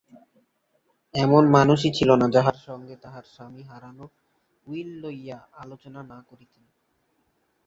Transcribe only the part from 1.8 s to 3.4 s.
ছিল না যাহার সঙ্গে তাঁহার